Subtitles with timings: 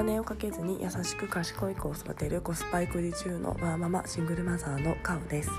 [0.00, 5.50] 金をかけずに優しく賢い子を育てるコスパ育児中のワーママシングルマザーのカオです。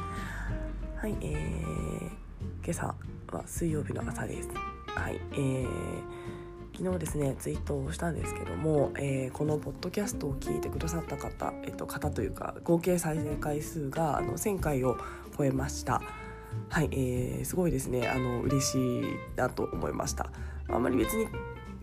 [0.96, 2.96] はいえー、今朝
[3.32, 4.50] は水曜日の朝です。
[4.88, 5.68] はいえー、
[6.76, 14.98] 昨日ですねツイートをしたんですけども、えー、このポッドキャストを聞いてくださった方、えっと、方というか合計再生回数があの1000回を
[15.38, 16.02] 超えました。
[16.70, 19.04] はい、えー、すごいですねあの嬉しい
[19.36, 20.32] なと思いました。
[20.68, 21.28] あんまり別に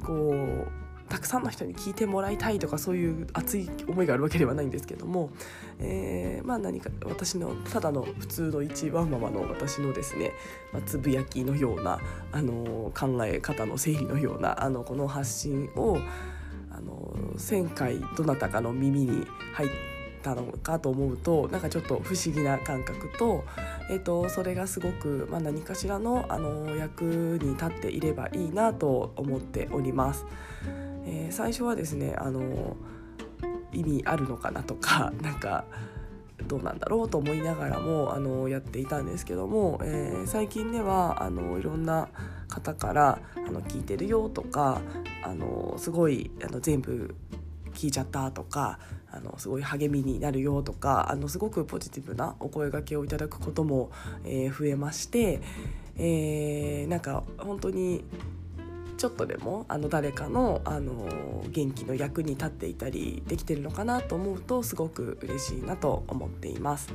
[0.05, 5.31] こうたくさんの人に聞いてもらいたいとかそういう熱い思いがあるわけではないんですけども、
[5.79, 10.33] えー、まあ何か私のただの普通の一ワンママの私のですね、
[10.73, 11.99] まあ、つぶやきのような
[12.33, 15.99] あの考え方の整理のようなあのこの発信を
[16.71, 19.88] あの1,000回どなたかの耳に入って
[20.19, 23.45] たのかと思うとなんかちょっと不思議な感覚と,、
[23.91, 30.27] えーと、それがすごく、まあ、何かしらのあの役に立っていればいいなと思っております。
[31.07, 32.77] えー、最初はですねあの
[33.73, 35.65] 意味あるのかなとか なんか
[36.47, 42.09] どうなんだろうと思いながらもあのやっていたんですけども、えー、最近ではあのいろんな
[42.49, 44.81] 方からあの聞いてるよとか
[45.25, 47.15] あのすごいあの全部
[47.75, 48.79] 聞いちゃったとか
[49.11, 53.91] あのすごい励みになるよとかあのすごくポジティブなお声がけをいただくことも、
[54.25, 55.41] えー、増えまして、
[55.97, 58.05] えー、なんか本当に
[58.99, 66.93] ちょっとでもあの誰かのあの元気の役に立っていたりできてるのかなと思うとすごく嬉しいなと思っています。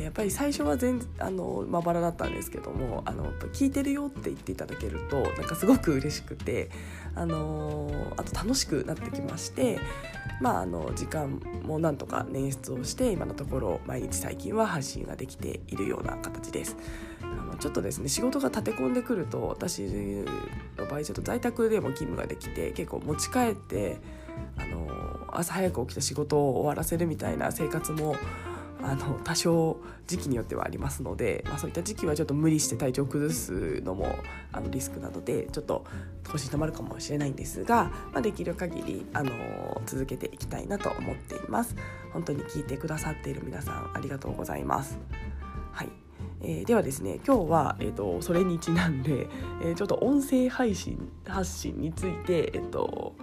[0.00, 6.70] やっぱり最初は全あのまばらだったんですけどもあの聞いてるよって言っていただけるとなんかすごく嬉しくて
[7.14, 9.78] あのあと楽しくなってきまして
[10.40, 16.76] まああの時間もなんとか捻出をして今のところ毎日最近は発信ができているような形です。
[17.22, 19.82] あのちょっとですね仕事が立て込んでくると私
[20.76, 23.98] の場合ちょっと在宅でも勤務ができて結構持ち帰って
[24.58, 24.88] あの
[25.32, 28.16] 朝早く起きた仕事を終わらせるみたいな生活も
[28.82, 29.76] あの多少
[30.06, 34.16] 時期によってはありますので、まあ、そういった時期はちょっと無理して体調を崩すのも
[34.52, 35.84] あのリスクなのでちょっと
[36.30, 39.32] 少し止まるかもしれないんですが、まあ、できる限りあの
[39.86, 41.76] 続けていきたいなと思っています。
[42.12, 44.98] 本当に聞いてくださっている皆さんありがとうございます。
[45.72, 45.88] はい。
[46.44, 49.28] えー、ではですね今日は、えーと、それにちなんで、
[49.62, 53.14] えー、ちょっと音声配信発信について、えーと、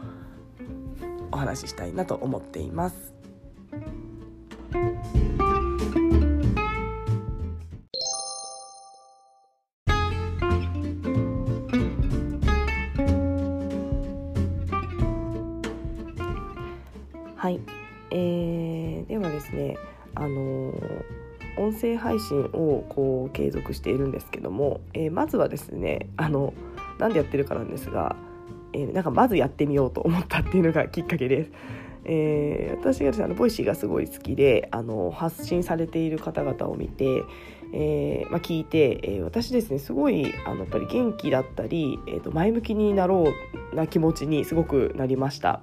[1.32, 3.19] お話ししたいなと思っています。
[22.10, 26.56] 配信をこう継続しているんですけども、えー、まずはですねあの
[26.98, 28.16] なんでやってるかなんですが、
[28.74, 31.52] えー、なんかまずやってみようと思ったっていうのがきっかけです。
[32.06, 37.24] えー、私がですねあの Voicy がすごい好きであの発信されている方々を見て、
[37.74, 43.32] えーまあ、聞いて、えー、私ですねすごいあのやっぱり元気だったり、えー、と前向きになろ
[43.74, 45.62] うな気持ちにすごくなりました。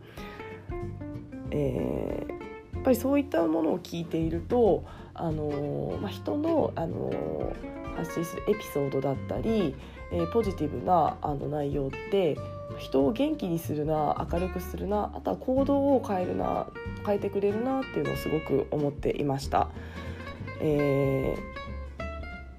[1.50, 4.84] えー、やっぱりそういったものを聞いていると
[5.18, 7.54] あのまあ、人の、あの
[7.96, 9.74] 発信するエピソードだったり、
[10.12, 12.36] えー、ポジティブなあの内容って
[12.78, 16.66] 人を元気にするな明るくするなあとは行動を変えるな
[17.06, 19.68] 変えてくれるなっていうのをすごく思っていました。
[20.60, 21.36] え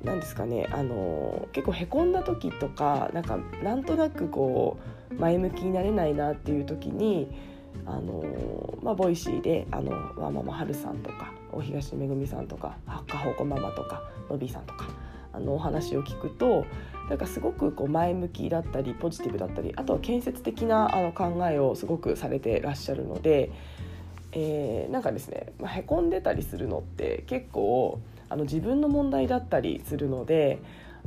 [0.01, 4.77] ー、なんですかねあの結構へこんだ時とかなんかなんとなくこ
[5.11, 7.27] う前向きになれないなっていう時に
[7.85, 8.23] あの
[8.81, 14.87] まあ、 Voicy であのワーママはるさんとか大東めぐみさんとかハッカホコママとかのびさんとか
[15.33, 16.65] あのお話を聞くと
[17.09, 23.51] なんかすごくこう前向きだったりポジティブだったりあとは建設的なあの考えをすごくされてらっしゃるので、
[24.33, 30.59] えー、なんかですね、まあ、へこんでたりするのって結構あの自分の問題だったりするので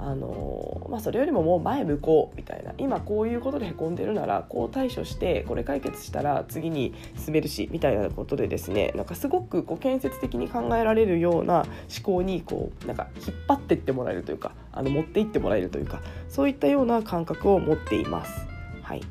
[0.03, 18.47] あのまあ、それよりももう前向こうみたいな今こういうことでへこんでるならこう対処してこれ解決したら次に進めるしみたいなことでですねなんかすごくこう建設的に考えられるような思考にこうなんか引っ張ってってもらえるというかあの持っていってもらえるというかそういったような感覚を持っています。
[18.83, 19.03] はい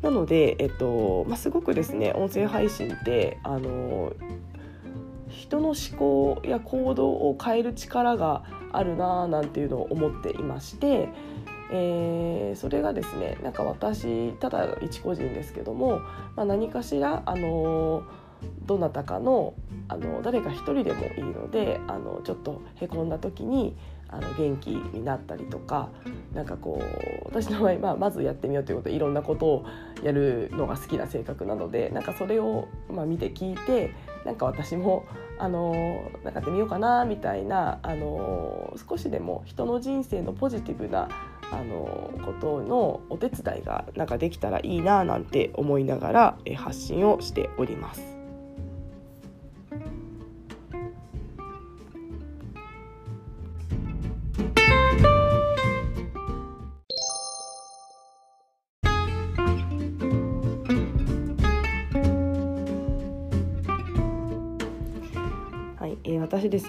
[0.00, 4.12] なので、えっとまあ、すごくですね音声配信ってあの
[5.44, 11.10] 人の思考や行動を変える力があるななんていうのを思っていまして、
[11.70, 16.00] えー、それがですねなんか私ただ一個人ですけども、
[16.34, 18.04] まあ、何かしらあの
[18.64, 19.54] どなたかの
[19.88, 23.76] あの誰か一人でもいいのであのちょっとへこんだ時に
[24.08, 25.88] あの元気になったりとか、
[26.34, 29.66] なんかこう私の場合、まあ、まずやってみようということでいろんなことを
[30.04, 33.92] やるのが好きな性格なのでなんかそれを、まあ、見て聞いて
[34.24, 35.06] なんか私も
[35.38, 41.08] あのなんかやってみようかなみたいなあの少しでも人の人生のポジティブな
[41.50, 48.23] あのことのお手伝いがなんかできたらいいななんて思いながら発信をしております。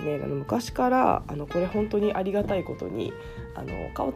[0.06, 3.12] ねあの昔からあのこれ本当にありがたいことに
[3.56, 4.14] あの川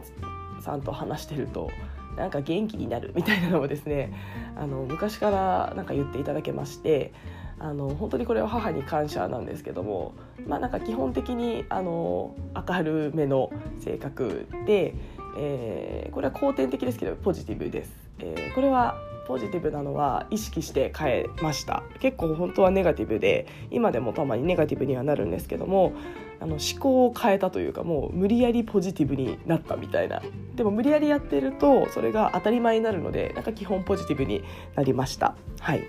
[0.60, 1.70] さんと話してると
[2.16, 4.12] なんか元気になるみたいなのをですね
[4.56, 7.12] あの昔からなんか言っていただけまして
[7.58, 10.14] あの本当にこれは母に感謝なんですけども
[10.46, 12.34] まあなんか基本的にあの
[12.68, 13.50] 明るめの
[13.80, 14.94] 性格で、
[15.38, 18.10] えー、これは後天的ですけどポジティブです。
[18.18, 18.96] えー、これは
[19.26, 21.82] ポジティブなのは意識して変えました。
[22.00, 25.92] 結構本当はネガティブで今でもたまにネガティブにはなるんですけども
[26.40, 30.22] あの思考を変えたというかもう無理やりポジティブになったみたいな。
[30.54, 34.42] でも無理やりやってるとそれが当たり前になるのでなんか基本ポジティブに
[34.74, 35.34] なりました。
[35.60, 35.84] はい。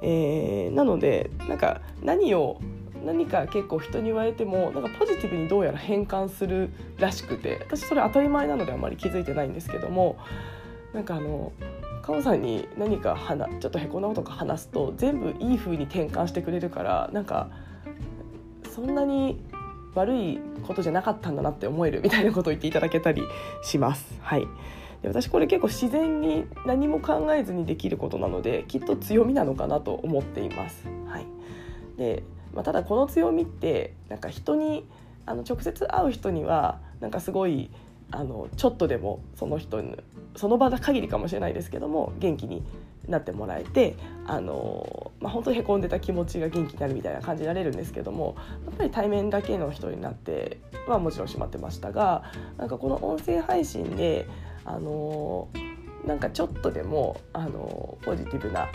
[0.00, 2.60] えー、なのでなんか何を
[3.04, 10.18] 何か結構人に言われてもなんかポジティブにどうやら変換するらしくて私それ当たり前なのであんまり気づいてないんですけども
[10.92, 11.52] なんかあの
[12.08, 17.50] カオさんに何か話ちょっとへこんだことか話すと全部いい風に転換してくれるからなんか
[18.74, 19.44] そんなに
[19.94, 23.22] 悪いことじゃなかったんだなって思えるみたいなことを言っていただけたり
[23.62, 24.18] します。
[24.22, 24.48] はい
[25.02, 30.88] で私これ結構自然に何も考えずにできることなのできっと強みなのかなと思っています。
[31.08, 31.26] はい
[31.98, 32.22] で
[32.54, 34.86] まあ、ただこの強みってなんか人に
[35.26, 37.70] あの直接会う人にはなんかすごい
[38.10, 39.96] あのちょっとでもその人に
[40.36, 42.62] その場限りかもしれないですけども元気に
[43.08, 43.96] なってもらえて
[44.26, 52.24] あの、まあ、本当にへこんでた気持ちが元気になるみたいな感じになれるんですけどもやっぱり対面だけの人になってはもちろんしまってましたが
[52.56, 54.26] なんかこの音声配信で
[54.64, 55.48] あの
[56.06, 58.68] なんかちょっとでもあのポジティブな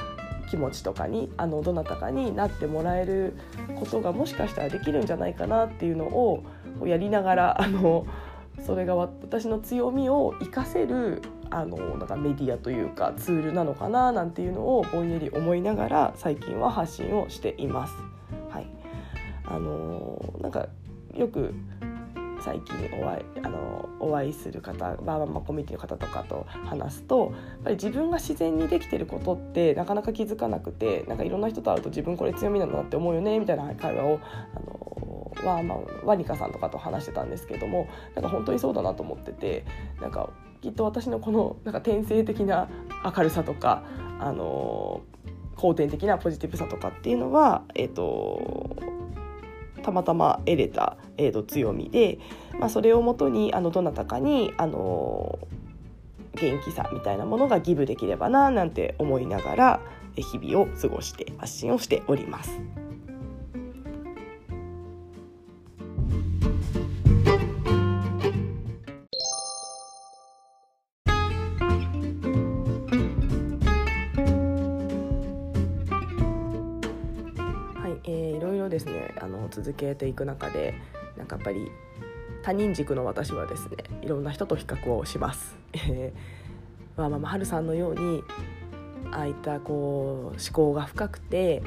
[0.49, 3.33] 気持ちとかにあのどなたかになってもらえる
[3.79, 6.43] ことがもしかしたらできるんじゃないかなっていうのを
[6.85, 8.05] やりながらあの
[8.61, 17.93] それが私の強みを活かせるあのなんかメディアというかツールなのかななんていうのをぼんやり思いながら最近は発信をしています。
[18.49, 18.67] はい、
[19.45, 20.67] あのなんか
[21.13, 21.53] よく
[22.43, 34.19] 最近お会いあのお会いする方バーバマコミュニティの方とかと話すとやっぱり自分が自然にできてることってなかなか気づかなくてなんかいろんな人と会うと自分これ強みなんだなって思うよねみたいな会話を
[34.55, 34.92] あの
[35.45, 39.65] は、まあ、ワニカさんとかと話してたんですけどもなんか本当にそうだなと思ってて
[40.01, 40.29] なんか
[40.61, 42.69] きっと私のこのなんか天性的な
[43.03, 43.83] 明るさとか
[44.19, 45.01] あの
[45.55, 48.75] 後天的なポジティブさとかっていうのはえ、ー、と
[49.83, 52.19] たまたま得れた、えー、と強みで、
[52.59, 55.39] まあ、それをもとにあのどなたかにあの
[56.35, 59.79] 元気さみたいなものがギブできればななんて思いながら
[60.15, 62.43] 日々を過ごして発信をしておりま。
[62.43, 62.82] す
[79.73, 80.75] 続けていく中で
[81.17, 81.71] なんかやっぱり
[82.43, 85.57] 他人軸の私はですねいろんな人と比較をします。
[86.95, 88.23] まあ、まあ春さんのように
[89.11, 91.63] ああいったこう思考が深くて、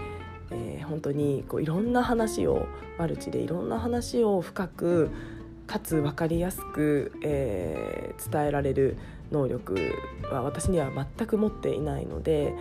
[0.53, 5.11] えー、本当にこういろんな話をマルチでいろんな話を深く
[5.67, 8.97] かつ分かりやすく、えー、伝えられる
[9.33, 9.77] 能力
[10.31, 12.55] は私には全く持っていないので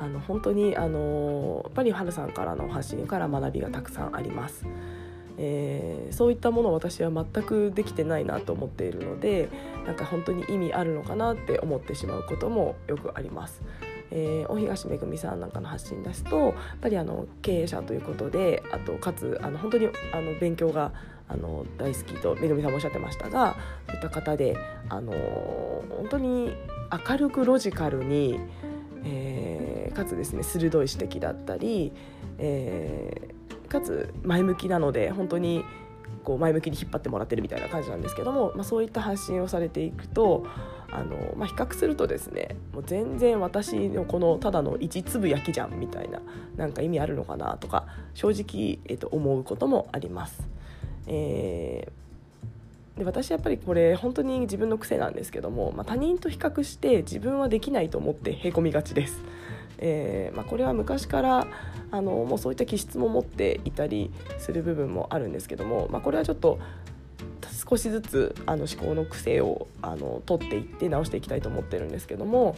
[0.00, 4.66] あの本当にあのやっぱり春さんからの発信から学びがたくさんあります。
[5.42, 9.48] えー、そういったものを私は全くできてないなと思っているので
[9.86, 13.62] なんか本当に意味あるのかなって思ってしまうこともよくあります。
[14.10, 20.92] えー、大東めぐみさんなんかの発信ですとやっぱりあの経営者ということであとかつあの本当にあの勉強が
[21.28, 24.56] あの大好きとめぐみさんもおっしゃってましたがそういった方で
[24.88, 26.52] あの本当に
[27.08, 28.40] 明るくロジカルに
[29.04, 31.92] えー、かつですね鋭い指摘だったり、
[32.38, 35.64] えー、かつ前向きなので本当に
[36.24, 40.46] こう前向きに引っ張ってもらってるみたいな感じなんですけども、まあ、そういった発信をされていくと
[40.90, 46.20] あの、まあ、比較するとですねもう全然私のこのただの一粒焼きじゃんみたいな
[46.56, 50.46] なんか意味あるのかなとか正直、えー、と思うこともあります。
[51.06, 52.00] えー
[53.00, 59.22] で私やっぱりこれ本当に自分の癖なんですけども、まあ、他人と比較して自分はできないと思ってへこみがちです。
[59.78, 61.46] えーまあ、これは昔から
[61.90, 66.58] あのもうそういった気質も持っていたりする部分もあるんですけども、まあ、これはちょっと
[67.66, 72.54] 少しずつあの思考の癖をあの取っていって直していきたいと思ってるんですけども、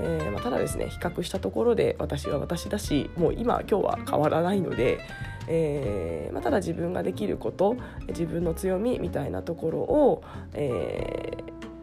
[0.00, 5.00] えーまあ、ただですね比較したところで私は私だしもう今今日は変わらないので、
[5.48, 7.76] えーまあ、ただ自分ができること
[8.08, 10.22] 自分の強みみたいなところを、
[10.54, 11.32] え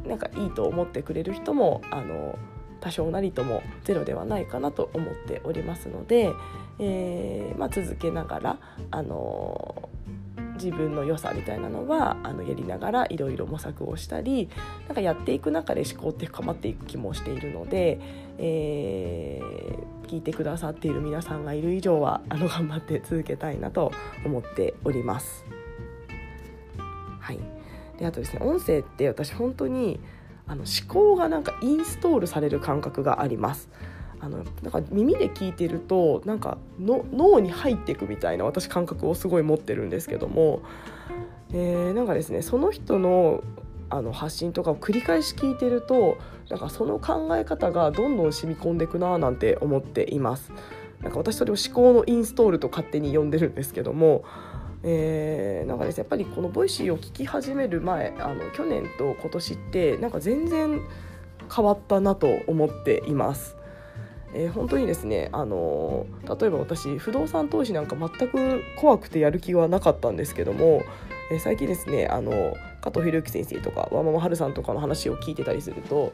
[0.03, 2.37] ー、なんかいいと思ってくれる人もあの
[2.81, 6.31] 多少なりともゼロではないかなと思っておりますので、
[6.79, 8.59] えーまあ、続けながら
[8.91, 9.89] あの
[10.55, 14.49] 自分の良さみたいなのはあのやりながらいろいろ模索をしたり
[14.87, 17.99] なんかやっていく中で思考って深まっていく気もしているので、
[18.37, 23.91] えー、聞いてくださっている皆さんがいる以上はあの頑張って続けたいなと
[24.25, 25.45] 思っております。
[27.19, 27.39] はい、
[27.97, 29.99] であとですね音声って私本当に
[30.47, 33.69] あの思考がなんかインストールされる感覚があります。
[34.25, 40.63] あのなんか耳で聞いてるとなんかの脳に入っていくみたいな私感覚をすごい持ってるんですけども、
[41.53, 43.43] えー、なんかですねその人の
[43.87, 46.17] あの発信とかを繰り返し聞いてると
[46.49, 50.51] なんかその考え方がどんどん染み込んでいくななんて思っています。
[51.03, 54.23] なんか私それを思考のインストールと勝手に呼んでるんですけども
[54.81, 60.81] えー、なんかですねやっぱりこの Voicy を聞き始める前あの去年と今年ってなんか全然
[61.53, 63.55] 変わったなと思っています。
[64.37, 66.05] えー、本当にですね、あの
[66.39, 70.83] 例えば私不動産投資なんか全く怖くてやる気はなかったんですけども、
[71.31, 76.11] えー、最近ですねあの加藤博之先生とかワママハルさんとかの話を聞いてたりすると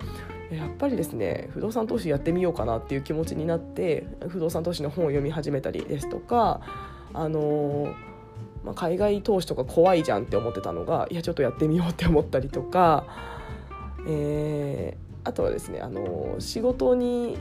[0.51, 6.61] やっぱりですね不動産投資やってみようかなっていう気持ちになって不動産投資の本を読み始めたりですとか
[7.13, 7.93] あの
[8.63, 13.07] まあ、海外投資とか怖いじゃんって思ってたのがいやちょっとやってみようって思ったりとか、
[14.07, 17.39] えー、あとはですねあの仕事に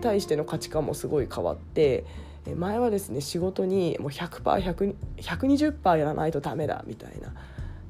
[0.00, 2.04] 対しての価値観もすごい変わって
[2.56, 7.32] 前はですね仕事にもう 100%120% やらないとダメだみたいな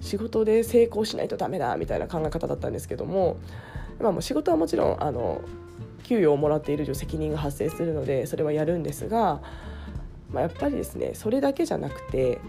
[0.00, 3.36] 仕事で成功しないとダメだみたいな考え方だったんですけども,、
[4.00, 5.40] まあ、もう仕事はもちろんあの
[6.02, 9.40] 給与をもらっている以上責任が発生するのでそれはやるんですが
[10.32, 12.40] まあ、やっぱりですねそれだけじゃなくて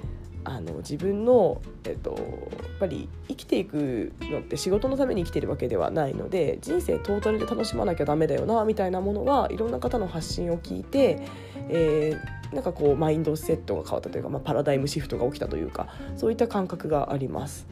[0.45, 11.21] あの自分の、えっと、やっぱり生きていくのって仕事のために生きてるわけではないので人生トータルで楽しまなきゃダメだよなみたいなものはいろんな方の発信を聞いて、
[11.69, 17.67] えー、なんかこうマインドセットが変わったというか、まあ、パラダイムシフトが起きたというかそういった感覚があります。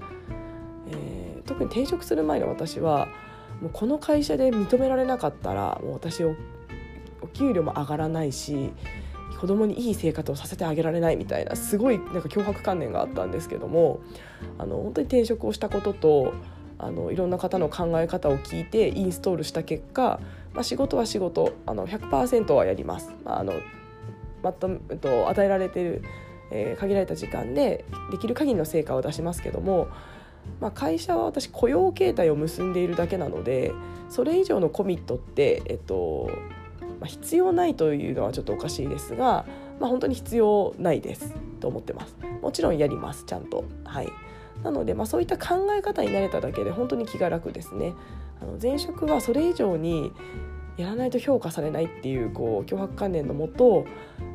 [0.92, 3.08] えー、特に転職する前の私は
[3.62, 6.36] もうこの会社で認められなかったらもう私お
[7.34, 8.72] 給料も上がらないし
[9.40, 14.00] 子供にいい生活をさせてあげられないみたいなすごいなんか脅迫観念があったんですけども
[14.58, 16.34] あの本当に転職をしたことと
[16.78, 20.20] あのいろんな方の考え方を聞いてインストールした結果、
[20.54, 23.14] まあ、仕事は仕事あの100%はやります。
[23.24, 23.54] まあ、あの
[24.42, 26.04] また、えっと、与えられてる、
[26.52, 29.90] えー、限られた時間でできる限りの成果を出しますけども、
[30.60, 33.72] まあ、会社は私雇用形態を結んでいるだけなので
[34.10, 36.32] それ以上のコミットって、えっと、
[37.02, 39.46] まあ、必要ないというのはちょっとおかしいですが、
[39.80, 42.16] まあ、本当に必要ないですと思ってます。
[42.42, 43.26] もちろんやります。
[43.26, 43.66] ちゃんと。
[43.84, 44.10] はい。
[44.64, 47.94] なので、まあ、そういった考え方になれただけで本当に気が楽ですね。
[48.40, 50.12] あの前職はそれ以上に
[50.78, 53.86] やらないと評価されないっていうこう脅迫観念のもと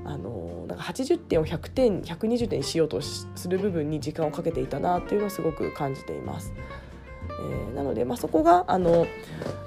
[0.04, 6.52] あのなんか80点を100点120点にしようとする部分に時間をかけていたなっていうのをすごく感じています。
[7.38, 9.06] えー、なので、まあ、そこがあの、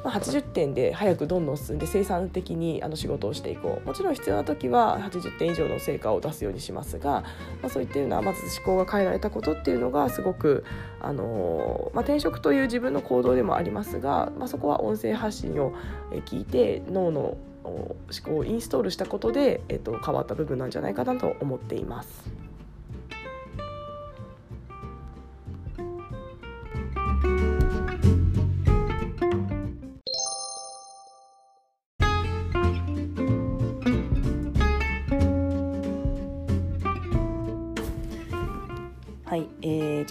[0.04, 7.24] まあ、80点で早くどんどん進んで生産的にあの仕事をしていこうもちろん必要な時は80点以上の成果を出すようにしますが、
[7.62, 10.64] まあ、そういったようなまず思考が変えられたことっていうのがすごく、
[11.02, 15.74] あのまあ、転職という自分の行動でもありますが、まあ、そこは音声発信を
[16.26, 22.49] 聞いて脳の思考をインストールしたことで、えっと、変わった部分なんじゃないかなと思っています。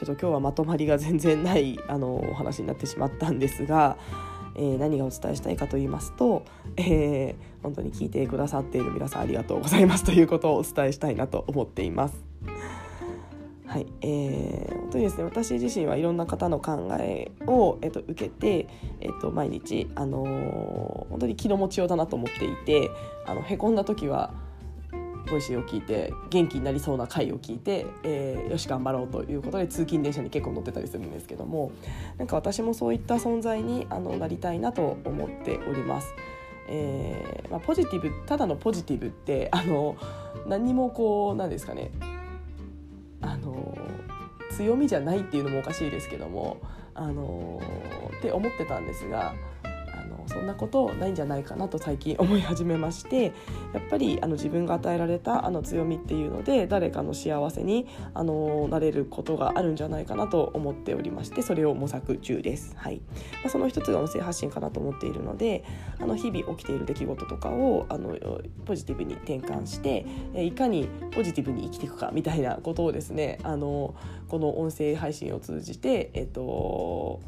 [0.08, 3.98] ちょっと今日はまとまりが全然ないあのお話になってしまったんですが、
[4.54, 6.46] えー、何がお伝えしたいかと言いますと、
[6.78, 12.24] えー、本当に聞いてくださっている皆さんありがとうございます ということをお伝えしたいなと思っています。
[13.66, 18.66] はいえー、本当にですね私自身はいろんな方の考えを、えっと、受けて、
[19.02, 22.90] えっと、毎日、あのー、本当に気の持ちようだなと思っていて
[23.26, 24.32] あのへこんだ時は
[25.28, 31.73] Voicy を聞いて元気になりそうな回を聞いて、えー、よし頑張ろうということで通勤電車に結構乗ってたりするんですけども
[32.16, 36.14] なんか私もそういった存在にあのなりたいなと思っております。
[36.70, 39.97] えーまあ、ポジティブただのポジティブってあの
[40.47, 41.90] 何にもこうなんですかね
[43.23, 43.76] あの
[44.50, 46.61] 強みじゃないっていうのもおかしいですけども
[46.94, 47.61] あの
[48.18, 49.35] って思ってたんですが
[50.28, 53.32] そんなことないんじゃないかなと最近思い始めまして
[53.73, 62.75] やっぱりあの自分が与えられたあの強みっていうので誰かの幸せにあのなれることがあるんじゃないかなと思っておりましてそれを模索中です。
[62.76, 65.64] はいまあ、その一つが音声発信かなと思っているので
[65.99, 68.16] あの日々起きている出来事とかをあの
[68.64, 73.94] ポジティブに転換していかにポジティブに生きていくかみたいなことをですねあの
[74.28, 77.20] この音声配信を通じてえっと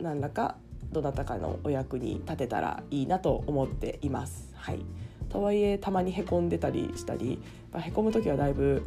[0.00, 0.56] 何らか
[0.92, 4.52] どなたかのお役に立てたらいいなと思っています。
[4.54, 4.80] はい、
[5.28, 7.40] とはいえたまにへこんでたりしたり、
[7.72, 8.82] まあ、へこむ時はだいぶ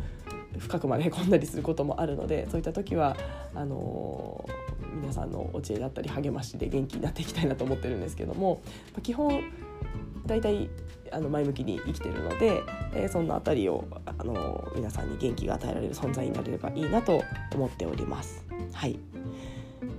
[0.57, 3.15] 深くまでへこんだりすることもあるのでそういった時は
[3.55, 8.61] あのー、皆さんのお知恵だったり励ましで元気になっていきたいなと思ってるんですけども、
[8.93, 9.43] まあ、基本
[10.25, 10.69] 大体
[11.11, 18.45] あの前向きに生きてるので、えー、そんなあたりを、あのー、皆さんに元気が与えられる存在になれればいいなと思っております。
[18.73, 18.99] はい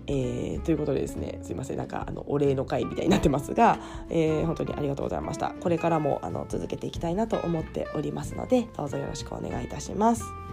[0.07, 3.79] えー、ということでですねすいませんなんかあのお礼の会みたいになってますが、
[4.11, 10.52] えー、本当にありがとうございましたこれからもあの続けていきたいなと思っておりますのでどうぞよろしくお願いいたします。